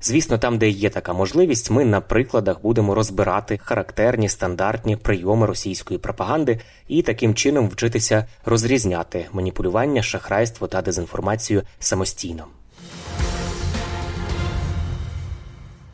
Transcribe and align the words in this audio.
Звісно, 0.00 0.38
там, 0.38 0.58
де 0.58 0.68
є 0.68 0.90
така 0.90 1.12
можливість, 1.12 1.70
ми 1.70 1.84
на 1.84 2.00
прикладах 2.00 2.62
будемо 2.62 2.94
розбирати 2.94 3.58
характерні 3.62 4.28
стандартні 4.28 4.96
прийоми 4.96 5.46
російської 5.46 5.98
пропаганди 5.98 6.60
і 6.88 7.02
таким 7.02 7.34
чином 7.34 7.68
вчитися 7.68 8.26
розрізняти 8.44 9.26
маніпулювання, 9.32 10.02
шахрайство 10.02 10.66
та 10.66 10.82
дезінформацію 10.82 11.62
самостійно. 11.78 12.46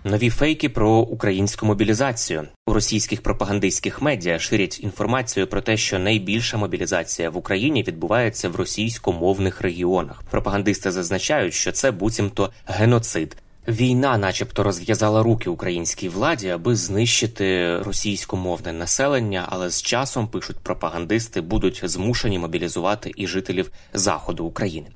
Нові 0.04 0.30
фейки 0.30 0.68
про 0.68 0.90
українську 0.90 1.66
мобілізацію 1.66 2.48
у 2.66 2.72
російських 2.72 3.22
пропагандистських 3.22 4.02
медіа 4.02 4.38
ширять 4.38 4.80
інформацію 4.80 5.46
про 5.46 5.60
те, 5.60 5.76
що 5.76 5.98
найбільша 5.98 6.56
мобілізація 6.56 7.30
в 7.30 7.36
Україні 7.36 7.82
відбувається 7.82 8.48
в 8.48 8.56
російськомовних 8.56 9.60
регіонах. 9.60 10.22
Пропагандисти 10.30 10.90
зазначають, 10.90 11.54
що 11.54 11.72
це 11.72 11.90
буцімто 11.90 12.52
геноцид. 12.66 13.36
Війна, 13.68 14.18
начебто, 14.18 14.62
розв'язала 14.62 15.22
руки 15.22 15.50
українській 15.50 16.08
владі, 16.08 16.48
аби 16.48 16.76
знищити 16.76 17.78
російськомовне 17.78 18.72
населення, 18.72 19.46
але 19.48 19.70
з 19.70 19.82
часом 19.82 20.28
пишуть 20.28 20.58
пропагандисти 20.58 21.40
будуть 21.40 21.80
змушені 21.84 22.38
мобілізувати 22.38 23.12
і 23.16 23.26
жителів 23.26 23.70
заходу 23.92 24.44
України. 24.44 24.86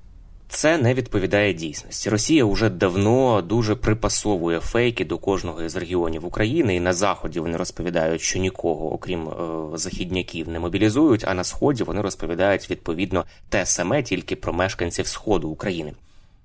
Це 0.48 0.78
не 0.78 0.94
відповідає 0.94 1.52
дійсності. 1.52 2.10
Росія 2.10 2.44
вже 2.44 2.70
давно 2.70 3.42
дуже 3.42 3.74
припасовує 3.74 4.60
фейки 4.60 5.04
до 5.04 5.18
кожного 5.18 5.62
із 5.62 5.76
регіонів 5.76 6.26
України, 6.26 6.76
і 6.76 6.80
на 6.80 6.92
заході 6.92 7.40
вони 7.40 7.56
розповідають, 7.56 8.20
що 8.20 8.38
нікого, 8.38 8.92
окрім 8.92 9.28
е, 9.28 9.32
західняків, 9.74 10.48
не 10.48 10.60
мобілізують. 10.60 11.24
А 11.28 11.34
на 11.34 11.44
сході 11.44 11.82
вони 11.82 12.00
розповідають 12.00 12.70
відповідно 12.70 13.24
те 13.48 13.66
саме, 13.66 14.02
тільки 14.02 14.36
про 14.36 14.52
мешканців 14.52 15.06
сходу 15.06 15.48
України. 15.48 15.92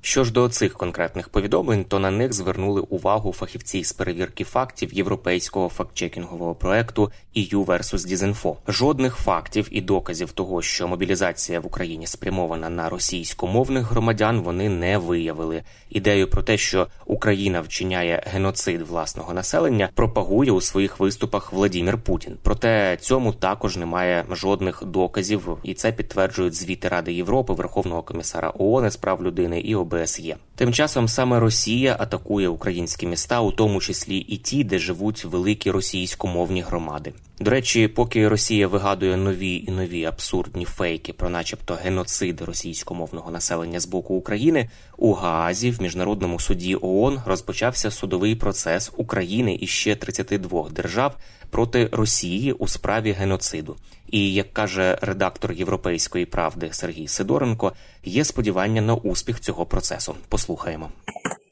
Що 0.03 0.23
ж 0.23 0.33
до 0.33 0.49
цих 0.49 0.73
конкретних 0.73 1.29
повідомлень, 1.29 1.85
то 1.85 1.99
на 1.99 2.11
них 2.11 2.33
звернули 2.33 2.81
увагу 2.81 3.33
фахівці 3.33 3.83
з 3.83 3.93
перевірки 3.93 4.43
фактів 4.43 4.93
європейського 4.93 5.69
фактчекінгового 5.69 6.55
проекту 6.55 7.11
EU 7.37 7.65
versus 7.65 8.07
Disinfo. 8.07 8.55
Жодних 8.67 9.15
фактів 9.15 9.67
і 9.71 9.81
доказів 9.81 10.31
того, 10.31 10.61
що 10.61 10.87
мобілізація 10.87 11.59
в 11.59 11.65
Україні 11.65 12.07
спрямована 12.07 12.69
на 12.69 12.89
російськомовних 12.89 13.91
громадян, 13.91 14.41
вони 14.41 14.69
не 14.69 14.97
виявили. 14.97 15.63
Ідею 15.89 16.27
про 16.27 16.43
те, 16.43 16.57
що 16.57 16.87
Україна 17.05 17.61
вчиняє 17.61 18.23
геноцид 18.25 18.81
власного 18.81 19.33
населення, 19.33 19.89
пропагує 19.95 20.51
у 20.51 20.61
своїх 20.61 20.99
виступах 20.99 21.53
Владімір 21.53 21.97
Путін. 21.97 22.37
Проте 22.43 22.97
цьому 23.01 23.33
також 23.33 23.77
немає 23.77 24.25
жодних 24.31 24.83
доказів, 24.85 25.57
і 25.63 25.73
це 25.73 25.91
підтверджують 25.91 26.53
звіти 26.53 26.87
Ради 26.87 27.13
Європи, 27.13 27.53
Верховного 27.53 28.03
комісара 28.03 28.53
ООН 28.59 28.89
з 28.89 28.95
прав 28.95 29.23
людини 29.23 29.59
і 29.59 29.75
ОБСЄ. 29.91 30.35
Тим 30.55 30.73
часом 30.73 31.07
саме 31.07 31.39
Росія 31.39 31.95
атакує 31.99 32.47
українські 32.47 33.07
міста, 33.07 33.41
у 33.41 33.51
тому 33.51 33.81
числі 33.81 34.17
і 34.17 34.37
ті, 34.37 34.63
де 34.63 34.79
живуть 34.79 35.25
великі 35.25 35.71
російськомовні 35.71 36.61
громади. 36.61 37.13
До 37.39 37.51
речі, 37.51 37.87
поки 37.87 38.27
Росія 38.27 38.67
вигадує 38.67 39.17
нові 39.17 39.65
і 39.67 39.71
нові 39.71 40.05
абсурдні 40.05 40.65
фейки 40.65 41.13
про, 41.13 41.29
начебто, 41.29 41.77
геноцид 41.83 42.41
російськомовного 42.41 43.31
населення 43.31 43.79
з 43.79 43.85
боку 43.85 44.13
України, 44.13 44.69
у 44.97 45.13
Гаазі 45.13 45.71
в 45.71 45.81
міжнародному 45.81 46.39
суді 46.39 46.77
ООН 46.81 47.21
розпочався 47.25 47.91
судовий 47.91 48.35
процес 48.35 48.91
України 48.97 49.57
і 49.61 49.67
ще 49.67 49.95
32 49.95 50.69
держав 50.69 51.15
проти 51.49 51.89
Росії 51.91 52.51
у 52.51 52.67
справі 52.67 53.11
геноциду. 53.11 53.75
І 54.11 54.33
як 54.33 54.53
каже 54.53 54.97
редактор 55.01 55.51
Європейської 55.51 56.25
правди 56.25 56.69
Сергій 56.71 57.07
Сидоренко, 57.07 57.73
є 58.03 58.25
сподівання 58.25 58.81
на 58.81 58.95
успіх 58.95 59.39
цього 59.39 59.65
процесу. 59.65 60.15
Послухаємо. 60.29 60.89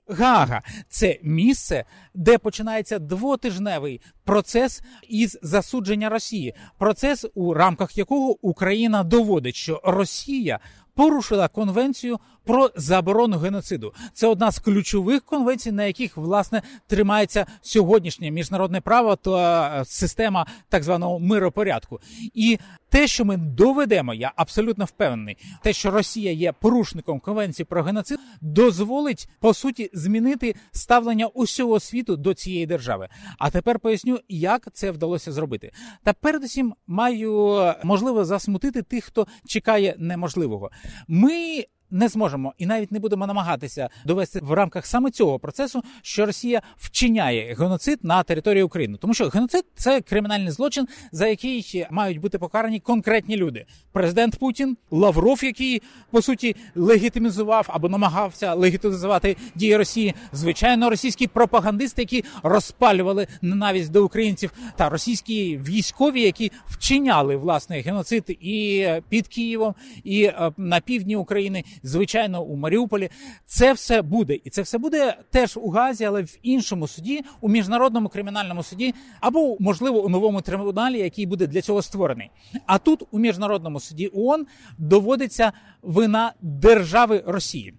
Гага 0.09 0.62
це 0.90 1.19
місце, 1.24 1.86
де 2.14 2.38
починається 2.38 3.00
двотижневий 3.00 4.02
процес 4.24 4.81
із 5.09 5.40
засудження 5.42 6.09
Росії. 6.09 6.53
Процес, 6.78 7.25
у 7.34 7.53
рамках 7.53 7.98
якого 7.98 8.48
Україна 8.48 9.03
доводить, 9.03 9.56
що 9.56 9.81
Росія 9.84 10.59
порушила 11.00 11.48
конвенцію 11.48 12.20
про 12.46 12.72
заборону 12.76 13.38
геноциду. 13.38 13.94
Це 14.14 14.28
одна 14.28 14.52
з 14.52 14.60
ключових 14.60 15.24
конвенцій, 15.24 15.72
на 15.72 15.86
яких 15.86 16.18
власне 16.18 16.62
тримається 16.88 17.46
сьогоднішнє 17.62 18.32
міжнародне 18.32 18.82
право 18.82 19.16
та 19.16 19.84
система 19.86 20.46
так 20.70 20.84
званого 20.84 21.20
миропорядку. 21.20 22.00
І 22.34 22.60
те, 22.90 23.08
що 23.08 23.26
ми 23.26 23.38
доведемо, 23.38 24.14
я 24.14 24.32
абсолютно 24.36 24.86
впевнений, 24.86 25.38
те, 25.64 25.74
що 25.74 25.92
Росія 25.92 26.32
є 26.32 26.52
порушником 26.52 27.20
конвенції 27.20 27.66
про 27.66 27.84
геноцид, 27.84 28.20
дозволить 28.42 29.30
по 29.40 29.54
суті 29.54 29.90
змінити 29.94 30.56
ставлення 30.72 31.26
усього 31.26 31.80
світу 31.80 32.16
до 32.16 32.34
цієї 32.34 32.66
держави. 32.66 33.08
А 33.38 33.50
тепер 33.50 33.80
поясню, 33.80 34.20
як 34.30 34.68
це 34.74 34.92
вдалося 34.92 35.31
зробити. 35.31 35.72
Та 36.04 36.14
передусім 36.14 36.74
маю 36.88 37.60
можливо 37.84 38.26
засмутити 38.26 38.81
тих, 38.81 39.04
хто 39.06 39.28
чекає 39.48 39.96
неможливого. 39.98 40.72
Ми 41.08 41.66
не 41.92 42.08
зможемо 42.08 42.54
і 42.58 42.66
навіть 42.66 42.92
не 42.92 43.00
будемо 43.00 43.28
намагатися 43.28 43.90
довести 44.06 44.40
в 44.44 44.52
рамках 44.52 44.86
саме 44.86 45.12
цього 45.12 45.40
процесу, 45.40 45.84
що 46.02 46.26
Росія 46.26 46.62
вчиняє 46.78 47.56
геноцид 47.60 48.00
на 48.04 48.24
території 48.24 48.64
України, 48.64 48.98
тому 49.02 49.14
що 49.14 49.28
геноцид 49.28 49.66
це 49.76 50.02
кримінальний 50.02 50.52
злочин, 50.52 50.88
за 51.12 51.28
який 51.28 51.86
мають 51.92 52.20
бути 52.20 52.38
покарані 52.38 52.80
конкретні 52.80 53.38
люди. 53.38 53.66
Президент 53.92 54.36
Путін, 54.36 54.78
Лавров, 54.92 55.44
який 55.44 55.82
по 56.12 56.22
суті 56.22 56.56
легітимізував 56.76 57.66
або 57.70 57.90
намагався 57.90 58.54
легітимізувати 58.54 59.38
дії 59.56 59.78
Росії, 59.78 60.16
звичайно, 60.34 60.90
російські 60.90 61.28
пропагандисти, 61.28 62.02
які 62.02 62.24
розпалювали 62.44 63.28
ненависть 63.42 63.92
до 63.92 64.06
українців, 64.06 64.52
та 64.76 64.90
російські 64.90 65.58
військові, 65.58 66.22
які 66.22 66.52
вчиняли 66.68 67.36
власне 67.36 67.80
геноцид 67.80 68.30
і 68.30 68.88
під 69.10 69.28
Києвом, 69.28 69.76
і 70.04 70.32
на 70.58 70.80
півдні 70.80 71.16
України 71.16 71.64
звичайно, 71.84 72.44
у 72.44 72.56
Маріуполі. 72.56 73.10
Це 73.46 73.74
все 73.74 74.02
буде, 74.02 74.40
і 74.44 74.50
це 74.50 74.62
все 74.62 74.78
буде 74.78 75.18
теж 75.30 75.58
у 75.58 75.70
Газі, 75.70 76.06
але 76.06 76.22
в 76.22 76.38
іншому 76.44 76.88
суді, 76.88 77.22
у 77.42 77.50
міжнародному 77.50 78.10
кримінальному 78.10 78.64
суді, 78.64 78.94
або 79.20 79.58
можливо 79.60 80.04
у 80.04 80.10
новому 80.10 80.42
трибуналі, 80.42 81.00
який 81.00 81.26
буде 81.26 81.48
для 81.48 81.62
цього 81.62 81.82
створений. 81.82 82.31
А 82.66 82.78
тут 82.78 83.04
у 83.12 83.20
міжнародному 83.20 83.80
суді 83.80 84.12
ООН 84.14 84.46
доводиться 84.78 85.52
вина 85.81 86.34
держави 86.42 87.24
Росії. 87.28 87.74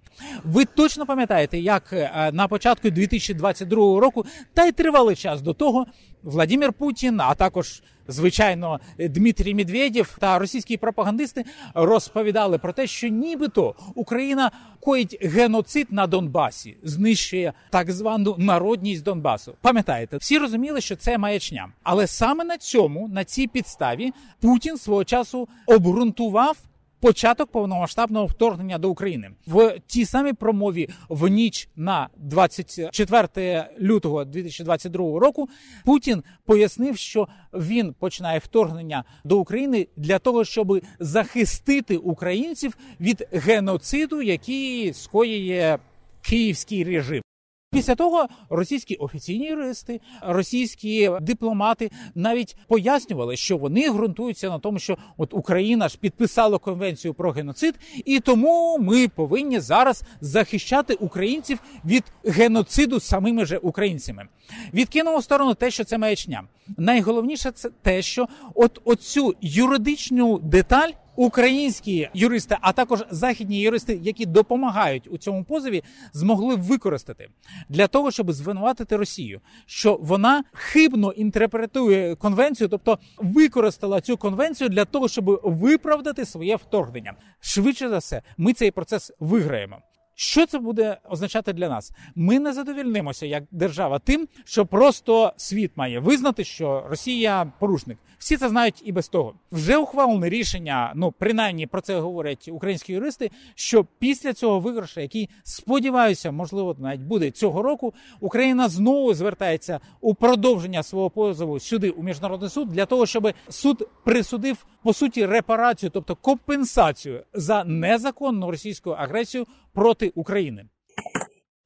Ви 0.45 0.65
точно 0.65 1.07
пам'ятаєте, 1.07 1.59
як 1.59 1.93
на 2.33 2.49
початку 2.49 2.91
2022 2.91 4.01
року, 4.01 4.25
та 4.55 4.65
й 4.65 4.73
тривалий 4.73 5.17
час 5.17 5.43
до 5.43 5.55
того, 5.55 5.87
Владимир 6.23 6.73
Путін, 6.73 7.21
а 7.21 7.35
також 7.35 7.83
звичайно 8.09 8.81
Дмитрій 8.99 9.55
Медведєв 9.55 10.17
та 10.21 10.39
російські 10.39 10.77
пропагандисти 10.77 11.45
розповідали 11.75 12.59
про 12.59 12.73
те, 12.73 12.87
що 12.87 13.09
нібито 13.09 13.75
Україна 13.95 14.51
коїть 14.81 15.25
геноцид 15.25 15.87
на 15.91 16.07
Донбасі, 16.07 16.77
знищує 16.83 17.53
так 17.71 17.91
звану 17.91 18.35
народність 18.39 19.03
Донбасу. 19.03 19.55
Пам'ятаєте, 19.61 20.17
всі 20.17 20.39
розуміли, 20.39 20.81
що 20.81 20.97
це 20.97 21.19
маячня, 21.19 21.69
але 21.83 22.07
саме 22.07 22.45
на 22.45 22.59
цьому, 22.59 23.09
на 23.09 23.25
цій 23.25 23.47
підставі, 23.47 24.13
Путін 24.41 24.79
свого 24.79 25.05
часу 25.05 25.49
обґрунтував 25.67 26.57
початок 27.01 27.51
повномасштабного 27.51 28.27
вторгнення 28.27 28.79
до 28.79 28.91
України 28.91 29.31
в 29.47 29.79
тій 29.87 30.05
самій 30.05 30.33
промові 30.33 30.89
в 31.09 31.29
ніч 31.29 31.69
на 31.77 32.09
24 32.17 33.69
лютого 33.81 34.25
2022 34.25 35.21
року. 35.21 35.49
Путін 35.85 36.23
пояснив, 36.45 36.97
що 36.97 37.29
він 37.53 37.95
починає 37.99 38.39
вторгнення 38.39 39.05
до 39.25 39.39
України 39.39 39.87
для 39.97 40.19
того, 40.19 40.45
щоб 40.45 40.81
захистити 40.99 41.97
українців 41.97 42.77
від 43.01 43.29
геноциду, 43.33 44.23
який 44.23 44.93
скоює 44.93 45.79
київський 46.23 46.85
режим. 46.85 47.23
Після 47.73 47.95
того 47.95 48.27
російські 48.49 48.95
офіційні 48.95 49.47
юристи, 49.47 50.01
російські 50.23 51.11
дипломати 51.21 51.91
навіть 52.15 52.57
пояснювали, 52.69 53.37
що 53.37 53.57
вони 53.57 53.91
ґрунтуються 53.91 54.49
на 54.49 54.59
тому, 54.59 54.79
що 54.79 54.99
от 55.17 55.35
Україна 55.35 55.89
ж 55.89 55.99
підписала 55.99 56.59
конвенцію 56.59 57.15
про 57.15 57.31
геноцид, 57.31 57.75
і 58.05 58.21
тому 58.21 58.79
ми 58.81 59.09
повинні 59.09 59.61
зараз 59.61 60.03
захищати 60.21 60.95
українців 60.95 61.59
від 61.85 62.05
геноциду 62.25 63.01
самими 63.01 63.45
же 63.45 63.59
українцями. 63.59 64.27
Відкинемо 64.75 65.23
сторону 65.23 65.55
те, 65.55 65.71
що 65.71 65.85
це 65.85 65.99
маячня. 65.99 66.43
Найголовніше 66.77 67.51
це 67.51 67.71
те, 67.83 68.03
що 68.03 68.27
от 68.55 68.81
оцю 68.85 69.35
юридичну 69.41 70.39
деталь 70.39 70.91
українські 71.21 72.09
юристи, 72.15 72.57
а 72.61 72.73
також 72.73 73.05
західні 73.11 73.61
юристи, 73.61 74.01
які 74.03 74.27
допомагають 74.27 75.09
у 75.11 75.19
цьому 75.19 75.45
позові, 75.45 75.83
змогли 76.13 76.55
використати 76.55 77.29
для 77.69 77.87
того, 77.87 78.11
щоб 78.11 78.33
звинуватити 78.33 78.97
Росію, 78.97 79.41
що 79.67 79.99
вона 80.03 80.45
хибно 80.53 81.13
інтерпретує 81.13 82.15
конвенцію, 82.15 82.69
тобто 82.69 82.99
використала 83.19 84.01
цю 84.01 84.17
конвенцію 84.17 84.69
для 84.69 84.85
того, 84.85 85.09
щоб 85.09 85.41
виправдати 85.45 86.25
своє 86.25 86.57
вторгнення. 86.57 87.15
Швидше 87.41 87.89
за 87.89 87.99
все, 87.99 88.23
ми 88.37 88.53
цей 88.53 88.71
процес 88.71 89.13
виграємо. 89.21 89.79
Що 90.23 90.47
це 90.47 90.59
буде 90.59 90.97
означати 91.11 91.53
для 91.53 91.69
нас? 91.69 91.93
Ми 92.15 92.39
не 92.39 92.53
задовільнимося 92.53 93.27
як 93.27 93.45
держава 93.51 93.99
тим, 93.99 94.29
що 94.45 94.67
просто 94.67 95.33
світ 95.37 95.73
має 95.77 96.01
визнати, 96.01 96.45
що 96.45 96.85
Росія 96.89 97.53
порушник. 97.59 97.99
Всі 98.19 98.37
це 98.37 98.49
знають 98.49 98.83
і 98.85 98.93
без 98.93 99.09
того. 99.09 99.35
Вже 99.53 99.77
ухвалене 99.77 100.29
рішення. 100.29 100.93
Ну 100.95 101.13
принаймні 101.19 101.67
про 101.67 101.81
це 101.81 102.01
говорять 102.01 102.49
українські 102.53 102.93
юристи. 102.93 103.31
Що 103.55 103.87
після 103.99 104.33
цього 104.33 104.61
виграшу, 104.61 105.01
який 105.01 105.29
сподіваюся, 105.43 106.33
можливо, 106.33 106.77
навіть 106.79 107.01
буде 107.01 107.31
цього 107.31 107.63
року, 107.63 107.95
Україна 108.21 108.69
знову 108.69 109.15
звертається 109.15 109.81
у 110.01 110.15
продовження 110.15 110.83
свого 110.83 111.11
позову 111.11 111.61
сюди 111.61 111.91
у 111.91 112.03
міжнародний 112.03 112.51
суд 112.51 112.69
для 112.69 112.87
того, 112.87 113.07
щоб 113.07 113.33
суд 113.49 113.89
присудив 114.05 114.67
по 114.83 114.93
суті 114.93 115.27
репарацію, 115.27 115.91
тобто 115.91 116.17
компенсацію 116.17 117.25
за 117.35 117.65
незаконну 117.65 118.51
російську 118.51 118.91
агресію 118.91 119.47
проти 119.75 120.13
України. 120.15 120.65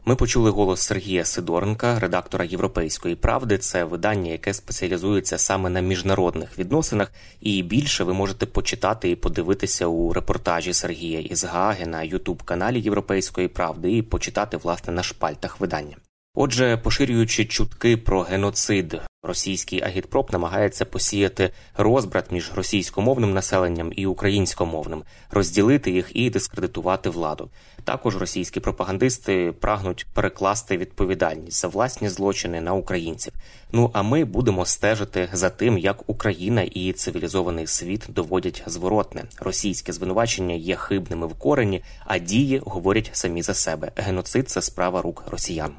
Ми 0.06 0.17
почули 0.17 0.51
голос 0.51 0.81
Сергія 0.81 1.25
Сидоренка, 1.25 1.99
редактора 1.99 2.45
Європейської 2.45 3.15
правди. 3.15 3.59
Це 3.59 3.85
видання, 3.85 4.31
яке 4.31 4.55
спеціалізується 4.55 5.39
саме 5.39 5.71
на 5.71 5.81
міжнародних 5.81 6.59
відносинах. 6.59 7.12
І 7.41 7.62
більше 7.62 8.05
ви 8.05 8.15
можете 8.15 8.47
почитати 8.47 9.11
і 9.11 9.17
подивитися 9.17 9.87
у 9.87 10.12
репортажі 10.12 10.73
Сергія 10.73 11.21
із 11.21 11.45
Гаги 11.45 11.87
на 11.87 12.03
Ютуб 12.03 12.43
каналі 12.43 12.81
Європейської 12.81 13.49
правди 13.49 13.93
і 13.93 14.03
почитати 14.03 14.56
власне 14.56 14.93
на 14.93 15.03
шпальтах 15.03 15.61
видання. 15.61 15.97
Отже, 16.37 16.77
поширюючи 16.77 17.45
чутки 17.45 17.97
про 17.97 18.23
геноцид, 18.23 19.01
російський 19.23 19.83
агітпроп 19.83 20.33
намагається 20.33 20.85
посіяти 20.85 21.51
розбрат 21.77 22.33
між 22.33 22.53
російськомовним 22.55 23.33
населенням 23.35 23.93
і 23.97 24.07
українськомовним, 24.07 25.03
розділити 25.31 25.91
їх 25.91 26.11
і 26.15 26.31
дискредитувати 26.31 27.11
владу. 27.11 27.51
Також 27.85 28.17
російські 28.17 28.61
пропагандисти 28.61 29.53
прагнуть 29.61 30.07
перекласти 30.15 30.77
відповідальність 30.77 31.61
за 31.61 31.69
власні 31.69 32.09
злочини 32.09 32.61
на 32.61 32.75
українців. 32.75 33.33
Ну 33.73 33.91
а 33.93 34.03
ми 34.03 34.25
будемо 34.25 34.67
стежити 34.67 35.29
за 35.33 35.51
тим, 35.51 35.79
як 35.79 36.03
Україна 36.07 36.63
і 36.63 36.93
цивілізований 36.93 37.67
світ 37.67 38.07
доводять 38.09 38.63
зворотне. 38.67 39.25
Російське 39.41 39.93
звинувачення 39.93 40.55
є 40.55 40.77
хибними 40.77 41.27
в 41.27 41.35
корені, 41.35 41.83
а 42.05 42.19
дії 42.19 42.63
говорять 42.65 43.11
самі 43.13 43.43
за 43.43 43.55
себе. 43.55 43.93
Геноцид 43.97 44.51
це 44.51 44.63
справа 44.63 45.03
рук 45.03 45.25
росіян. 45.31 45.75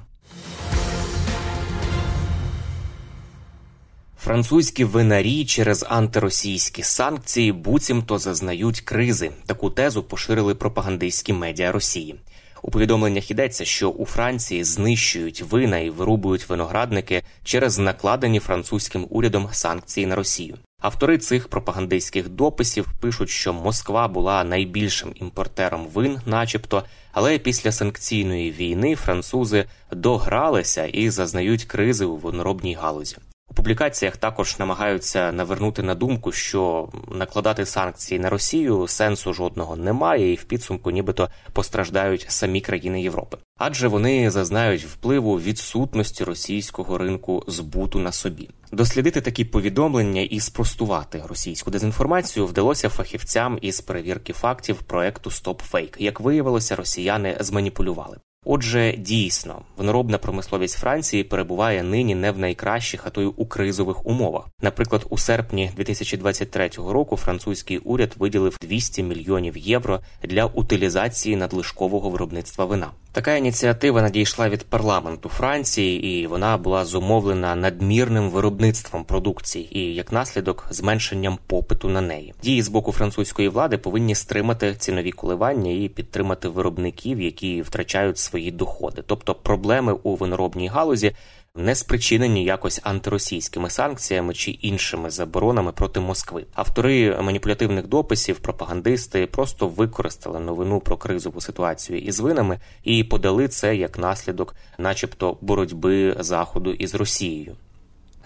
Французькі 4.25 4.83
винарі 4.83 5.45
через 5.45 5.85
антиросійські 5.89 6.83
санкції 6.83 7.51
буцімто 7.51 8.17
зазнають 8.17 8.81
кризи. 8.81 9.31
Таку 9.45 9.69
тезу 9.69 10.03
поширили 10.03 10.55
пропагандистські 10.55 11.33
медіа 11.33 11.71
Росії. 11.71 12.15
У 12.61 12.71
повідомленнях 12.71 13.31
йдеться, 13.31 13.65
що 13.65 13.89
у 13.89 14.05
Франції 14.05 14.63
знищують 14.63 15.41
вина 15.41 15.79
і 15.79 15.89
вирубують 15.89 16.49
виноградники 16.49 17.23
через 17.43 17.77
накладені 17.77 18.39
французьким 18.39 19.07
урядом 19.09 19.49
санкції 19.51 20.05
на 20.05 20.15
Росію. 20.15 20.57
Автори 20.85 21.17
цих 21.17 21.47
пропагандистських 21.47 22.29
дописів 22.29 22.87
пишуть, 22.99 23.29
що 23.29 23.53
Москва 23.53 24.07
була 24.07 24.43
найбільшим 24.43 25.11
імпортером 25.15 25.87
вин, 25.87 26.19
начебто, 26.25 26.83
але 27.11 27.37
після 27.37 27.71
санкційної 27.71 28.51
війни 28.51 28.95
французи 28.95 29.65
догралися 29.91 30.85
і 30.85 31.09
зазнають 31.09 31.63
кризи 31.63 32.05
у 32.05 32.17
виноробній 32.17 32.75
галузі. 32.75 33.17
У 33.47 33.53
публікаціях 33.53 34.17
також 34.17 34.59
намагаються 34.59 35.31
навернути 35.31 35.83
на 35.83 35.95
думку, 35.95 36.31
що 36.31 36.89
накладати 37.11 37.65
санкції 37.65 38.19
на 38.19 38.29
Росію 38.29 38.87
сенсу 38.87 39.33
жодного 39.33 39.75
немає, 39.75 40.33
і 40.33 40.35
в 40.35 40.43
підсумку, 40.43 40.91
нібито 40.91 41.29
постраждають 41.53 42.25
самі 42.29 42.61
країни 42.61 43.01
Європи, 43.01 43.37
адже 43.57 43.87
вони 43.87 44.31
зазнають 44.31 44.85
впливу 44.85 45.39
відсутності 45.39 46.23
російського 46.23 46.97
ринку 46.97 47.43
збуту 47.47 47.99
на 47.99 48.11
собі. 48.11 48.49
Дослідити 48.71 49.21
такі 49.21 49.45
повідомлення 49.45 50.21
і 50.21 50.39
спростувати 50.39 51.23
російську 51.27 51.71
дезінформацію 51.71 52.45
вдалося 52.45 52.89
фахівцям 52.89 53.59
із 53.61 53.81
перевірки 53.81 54.33
фактів 54.33 54.75
проекту 54.75 55.29
StopFake. 55.29 55.95
Як 55.99 56.19
виявилося, 56.19 56.75
росіяни 56.75 57.37
зманіпулювали. 57.39 58.17
Отже, 58.47 58.95
дійсно, 58.97 59.61
виноробна 59.77 60.17
промисловість 60.17 60.77
Франції 60.77 61.23
перебуває 61.23 61.83
нині 61.83 62.15
не 62.15 62.31
в 62.31 62.37
найкращих, 62.37 63.01
а 63.07 63.09
то 63.09 63.21
й 63.21 63.31
у 63.35 63.45
кризових 63.45 64.05
умовах. 64.05 64.45
Наприклад, 64.61 65.05
у 65.09 65.17
серпні 65.17 65.71
2023 65.75 66.69
року 66.77 67.17
французький 67.17 67.77
уряд 67.77 68.13
виділив 68.19 68.57
200 68.61 69.03
мільйонів 69.03 69.57
євро 69.57 69.99
для 70.23 70.45
утилізації 70.45 71.35
надлишкового 71.35 72.09
виробництва 72.09 72.65
вина. 72.65 72.91
Така 73.15 73.35
ініціатива 73.35 74.01
надійшла 74.01 74.49
від 74.49 74.63
парламенту 74.63 75.29
Франції, 75.29 76.05
і 76.07 76.27
вона 76.27 76.57
була 76.57 76.85
зумовлена 76.85 77.55
надмірним 77.55 78.29
виробництвом 78.29 79.03
продукції 79.03 79.77
і 79.77 79.95
як 79.95 80.11
наслідок 80.11 80.67
зменшенням 80.69 81.37
попиту 81.47 81.89
на 81.89 82.01
неї. 82.01 82.33
Дії 82.43 82.61
з 82.61 82.67
боку 82.67 82.91
французької 82.91 83.47
влади 83.49 83.77
повинні 83.77 84.15
стримати 84.15 84.75
цінові 84.75 85.11
коливання 85.11 85.71
і 85.71 85.89
підтримати 85.89 86.47
виробників, 86.47 87.21
які 87.21 87.61
втрачають 87.61 88.17
свої 88.17 88.51
доходи. 88.51 89.03
Тобто 89.05 89.35
проблеми 89.35 89.93
у 90.03 90.15
виноробній 90.15 90.67
галузі 90.67 91.15
не 91.55 91.75
спричинені 91.75 92.43
якось 92.43 92.81
антиросійськими 92.83 93.69
санкціями 93.69 94.33
чи 94.33 94.51
іншими 94.51 95.09
заборонами 95.09 95.71
проти 95.71 95.99
Москви. 95.99 96.45
Автори 96.53 97.21
маніпулятивних 97.21 97.87
дописів, 97.87 98.39
пропагандисти 98.39 99.27
просто 99.27 99.67
використали 99.67 100.39
новину 100.39 100.79
про 100.79 100.97
кризову 100.97 101.41
ситуацію 101.41 101.99
із 101.99 102.19
винами 102.19 102.59
і 102.83 103.03
подали 103.03 103.47
це 103.47 103.75
як 103.75 103.99
наслідок, 103.99 104.55
начебто, 104.77 105.37
боротьби 105.41 106.15
заходу 106.19 106.71
із 106.71 106.95
Росією. 106.95 107.55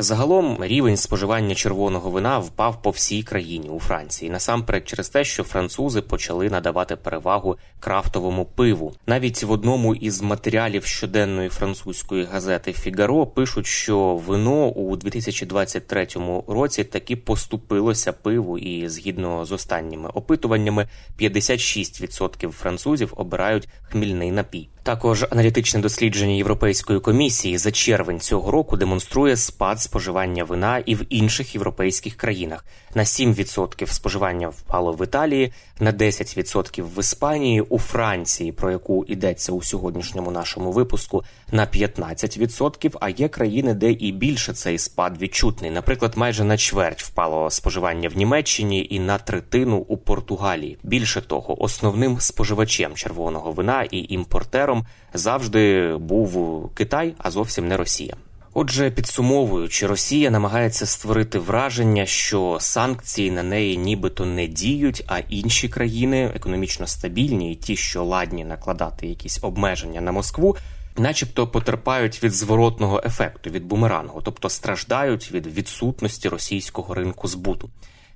Загалом 0.01 0.57
рівень 0.61 0.97
споживання 0.97 1.55
червоного 1.55 2.09
вина 2.09 2.39
впав 2.39 2.81
по 2.81 2.89
всій 2.89 3.23
країні 3.23 3.69
у 3.69 3.79
Франції, 3.79 4.31
насамперед 4.31 4.87
через 4.87 5.09
те, 5.09 5.23
що 5.23 5.43
французи 5.43 6.01
почали 6.01 6.49
надавати 6.49 6.95
перевагу 6.95 7.57
крафтовому 7.79 8.45
пиву. 8.45 8.93
Навіть 9.07 9.43
в 9.43 9.51
одному 9.51 9.95
із 9.95 10.21
матеріалів 10.21 10.85
щоденної 10.85 11.49
французької 11.49 12.25
газети 12.25 12.73
Фігаро 12.73 13.25
пишуть, 13.25 13.65
що 13.65 14.15
вино 14.15 14.67
у 14.67 14.95
2023 14.95 16.07
році 16.47 16.83
таки 16.83 17.15
поступилося 17.15 18.13
пиву, 18.13 18.57
і 18.57 18.89
згідно 18.89 19.45
з 19.45 19.51
останніми 19.51 20.09
опитуваннями, 20.09 20.87
56% 21.19 22.49
французів 22.49 23.13
обирають 23.15 23.67
хмільний 23.81 24.31
напій. 24.31 24.69
Також 24.83 25.25
аналітичне 25.29 25.79
дослідження 25.79 26.33
Європейської 26.33 26.99
комісії 26.99 27.57
за 27.57 27.71
червень 27.71 28.19
цього 28.19 28.51
року 28.51 28.77
демонструє 28.77 29.35
спад 29.35 29.81
споживання 29.89 30.43
вина 30.43 30.83
і 30.85 30.95
в 30.95 31.05
інших 31.09 31.55
європейських 31.55 32.15
країнах. 32.15 32.65
На 32.95 33.03
7% 33.03 33.87
споживання 33.87 34.49
впало 34.49 34.91
в 34.93 35.03
Італії, 35.03 35.53
на 35.79 35.93
10% 35.93 36.83
в 36.95 36.99
Іспанії, 36.99 37.61
у 37.61 37.79
Франції, 37.79 38.51
про 38.51 38.71
яку 38.71 39.05
йдеться 39.05 39.51
у 39.51 39.61
сьогоднішньому 39.61 40.31
нашому 40.31 40.71
випуску, 40.71 41.23
на 41.51 41.65
15%, 41.65 42.97
А 43.01 43.09
є 43.09 43.27
країни, 43.27 43.73
де 43.73 43.91
і 43.91 44.11
більше 44.11 44.53
цей 44.53 44.77
спад 44.77 45.21
відчутний. 45.21 45.71
Наприклад, 45.71 46.13
майже 46.15 46.43
на 46.43 46.57
чверть 46.57 47.03
впало 47.03 47.49
споживання 47.49 48.09
в 48.09 48.17
Німеччині 48.17 48.87
і 48.89 48.99
на 48.99 49.17
третину 49.17 49.77
у 49.77 49.97
Португалії. 49.97 50.77
Більше 50.83 51.21
того, 51.21 51.63
основним 51.63 52.19
споживачем 52.19 52.95
червоного 52.95 53.51
вина 53.51 53.83
і 53.91 54.13
імпортером 54.13 54.85
завжди 55.13 55.95
був 55.97 56.69
Китай, 56.73 57.13
а 57.17 57.31
зовсім 57.31 57.67
не 57.67 57.77
Росія. 57.77 58.15
Отже, 58.53 58.91
підсумовуючи, 58.91 59.87
Росія 59.87 60.29
намагається 60.29 60.85
створити 60.85 61.39
враження, 61.39 62.05
що 62.05 62.57
санкції 62.61 63.31
на 63.31 63.43
неї 63.43 63.77
нібито 63.77 64.25
не 64.25 64.47
діють, 64.47 65.03
а 65.07 65.19
інші 65.19 65.69
країни 65.69 66.31
економічно 66.35 66.87
стабільні 66.87 67.53
і 67.53 67.55
ті, 67.55 67.75
що 67.75 68.03
ладні 68.03 68.45
накладати 68.45 69.07
якісь 69.07 69.39
обмеження 69.41 70.01
на 70.01 70.11
Москву, 70.11 70.57
начебто 70.97 71.47
потерпають 71.47 72.23
від 72.23 72.33
зворотного 72.33 73.01
ефекту, 73.05 73.49
від 73.49 73.63
бумерангу, 73.63 74.21
тобто 74.23 74.49
страждають 74.49 75.31
від 75.31 75.47
відсутності 75.47 76.29
російського 76.29 76.93
ринку 76.93 77.27
збуту. 77.27 77.69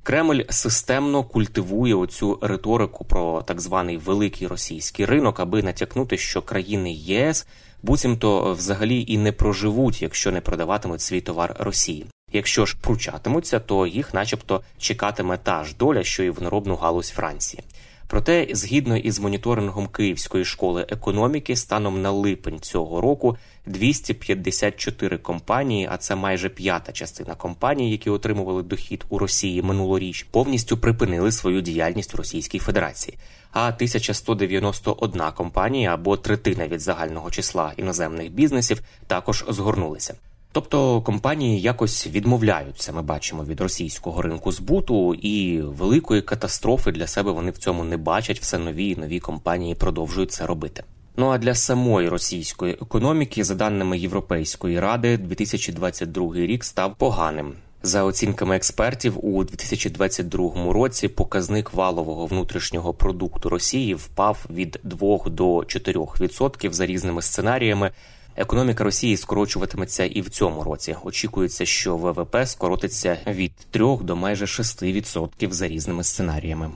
Кремль 0.03 0.41
системно 0.49 1.23
культивує 1.23 1.95
оцю 1.95 2.39
риторику 2.41 3.05
про 3.05 3.41
так 3.41 3.61
званий 3.61 3.97
великий 3.97 4.47
російський 4.47 5.05
ринок, 5.05 5.39
аби 5.39 5.63
натякнути, 5.63 6.17
що 6.17 6.41
країни 6.41 6.91
ЄС 6.91 7.47
буцімто 7.83 8.53
взагалі 8.53 9.05
і 9.07 9.17
не 9.17 9.31
проживуть, 9.31 10.01
якщо 10.01 10.31
не 10.31 10.41
продаватимуть 10.41 11.01
свій 11.01 11.21
товар 11.21 11.55
Росії. 11.59 12.05
Якщо 12.33 12.65
ж 12.65 12.77
пручатимуться, 12.81 13.59
то 13.59 13.87
їх, 13.87 14.13
начебто, 14.13 14.61
чекатиме 14.77 15.37
та 15.37 15.63
ж 15.63 15.75
доля, 15.79 16.03
що 16.03 16.23
і 16.23 16.29
в 16.29 16.41
галузь 16.75 17.09
Франції. 17.09 17.63
Проте, 18.13 18.47
згідно 18.51 18.97
із 18.97 19.19
моніторингом 19.19 19.87
Київської 19.87 20.45
школи 20.45 20.85
економіки, 20.89 21.55
станом 21.55 22.01
на 22.01 22.11
липень 22.11 22.59
цього 22.59 23.01
року 23.01 23.37
254 23.65 25.17
компанії, 25.17 25.89
а 25.91 25.97
це 25.97 26.15
майже 26.15 26.49
п'ята 26.49 26.91
частина 26.91 27.35
компаній, 27.35 27.91
які 27.91 28.09
отримували 28.09 28.63
дохід 28.63 29.05
у 29.09 29.17
Росії 29.17 29.61
минулоріч, 29.61 30.23
повністю 30.31 30.77
припинили 30.77 31.31
свою 31.31 31.61
діяльність 31.61 32.13
в 32.13 32.17
Російській 32.17 32.59
Федерації. 32.59 33.17
А 33.51 33.67
1191 33.67 35.21
компанія 35.35 35.93
або 35.93 36.17
третина 36.17 36.67
від 36.67 36.79
загального 36.79 37.31
числа 37.31 37.73
іноземних 37.77 38.31
бізнесів 38.31 38.81
також 39.07 39.45
згорнулися. 39.49 40.15
Тобто 40.53 41.01
компанії 41.01 41.61
якось 41.61 42.07
відмовляються, 42.07 42.91
ми 42.93 43.01
бачимо 43.01 43.43
від 43.43 43.61
російського 43.61 44.21
ринку 44.21 44.51
збуту, 44.51 45.13
і 45.13 45.61
великої 45.61 46.21
катастрофи 46.21 46.91
для 46.91 47.07
себе 47.07 47.31
вони 47.31 47.51
в 47.51 47.57
цьому 47.57 47.83
не 47.83 47.97
бачать. 47.97 48.39
Все 48.39 48.57
нові 48.57 48.89
і 48.89 48.95
нові 48.95 49.19
компанії 49.19 49.75
продовжують 49.75 50.31
це 50.31 50.45
робити. 50.45 50.83
Ну 51.17 51.29
а 51.29 51.37
для 51.37 51.55
самої 51.55 52.09
російської 52.09 52.73
економіки, 52.81 53.43
за 53.43 53.55
даними 53.55 53.97
Європейської 53.97 54.79
ради, 54.79 55.17
2022 55.17 56.35
рік 56.35 56.63
став 56.63 56.95
поганим. 56.97 57.53
За 57.83 58.03
оцінками 58.03 58.55
експертів, 58.55 59.25
у 59.25 59.43
2022 59.43 60.73
році 60.73 61.07
показник 61.07 61.73
валового 61.73 62.25
внутрішнього 62.25 62.93
продукту 62.93 63.49
Росії 63.49 63.95
впав 63.95 64.45
від 64.49 64.79
2 64.83 65.19
до 65.25 65.57
4% 65.57 66.71
за 66.71 66.85
різними 66.85 67.21
сценаріями. 67.21 67.91
Економіка 68.35 68.83
Росії 68.83 69.17
скорочуватиметься 69.17 70.05
і 70.05 70.21
в 70.21 70.29
цьому 70.29 70.63
році. 70.63 70.95
Очікується, 71.03 71.65
що 71.65 71.97
ВВП 71.97 72.35
скоротиться 72.45 73.17
від 73.27 73.55
3 73.55 73.97
до 74.01 74.15
майже 74.15 74.45
6% 74.45 75.51
за 75.51 75.67
різними 75.67 76.03
сценаріями. 76.03 76.71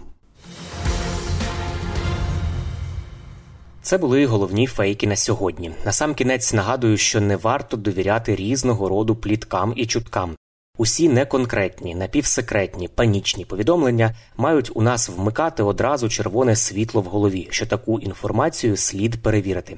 Це 3.81 3.97
були 3.97 4.25
головні 4.25 4.67
фейки 4.67 5.07
на 5.07 5.15
сьогодні. 5.15 5.71
Насамкінець 5.85 6.53
нагадую, 6.53 6.97
що 6.97 7.21
не 7.21 7.35
варто 7.35 7.77
довіряти 7.77 8.35
різного 8.35 8.89
роду 8.89 9.15
пліткам 9.15 9.73
і 9.75 9.85
чуткам. 9.85 10.35
Усі 10.77 11.09
неконкретні, 11.09 11.95
напівсекретні, 11.95 12.87
панічні 12.87 13.45
повідомлення 13.45 14.15
мають 14.37 14.71
у 14.75 14.81
нас 14.81 15.09
вмикати 15.09 15.63
одразу 15.63 16.09
червоне 16.09 16.55
світло 16.55 17.01
в 17.01 17.05
голові, 17.05 17.47
що 17.51 17.65
таку 17.65 17.99
інформацію 17.99 18.77
слід 18.77 19.21
перевірити 19.21 19.77